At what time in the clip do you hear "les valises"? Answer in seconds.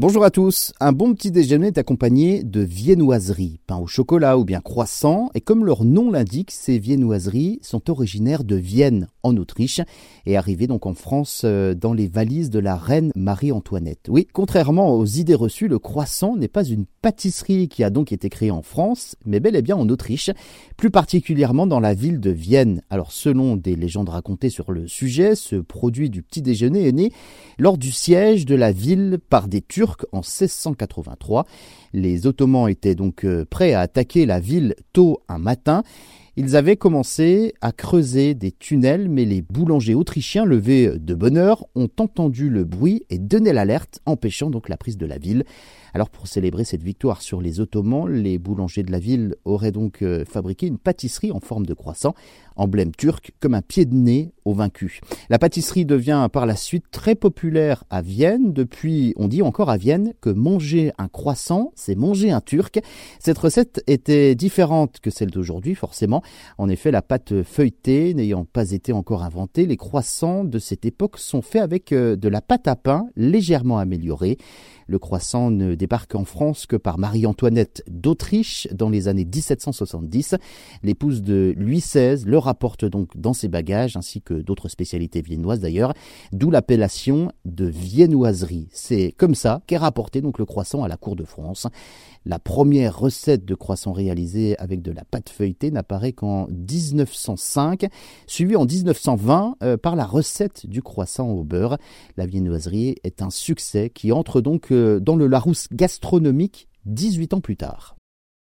11.92-12.48